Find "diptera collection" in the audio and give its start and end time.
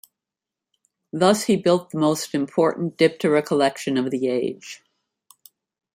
2.97-3.97